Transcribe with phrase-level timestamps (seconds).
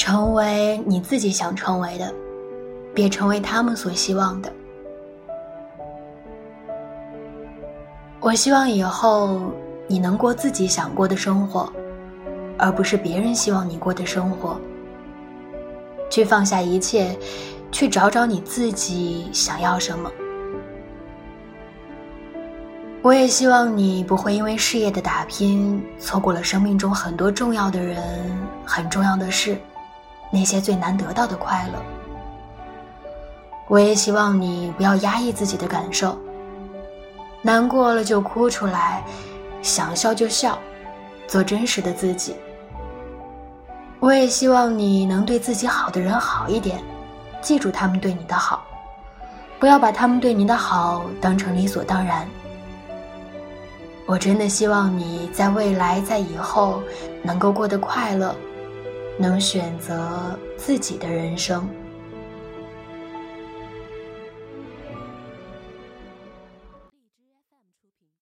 [0.00, 2.10] 成为你自己想成为的，
[2.94, 4.50] 别成为他们所希望的。
[8.18, 9.52] 我希望以后
[9.86, 11.70] 你能过自己想过的生活，
[12.56, 14.58] 而不是别人希望你过的生活。
[16.08, 17.14] 去放下一切，
[17.70, 20.10] 去找找你自己想要什么。
[23.02, 28.02] 我也希望你不会因为事业的打拼，错过了生命中很多重要的人、
[28.64, 29.58] 很重要的事，
[30.30, 31.82] 那些最难得到的快乐。
[33.68, 36.18] 我也希望你不要压抑自己的感受，
[37.42, 39.02] 难过了就哭出来，
[39.62, 40.58] 想笑就笑，
[41.26, 42.34] 做真实的自己。
[44.00, 46.82] 我也希望你能对自己好的人好一点，
[47.40, 48.64] 记住他们对你的好，
[49.58, 52.26] 不要把他们对你的好当成理所当然。
[54.06, 56.82] 我真的希望你在未来，在以后
[57.22, 58.34] 能够过得快乐，
[59.20, 61.68] 能选择自己的人生。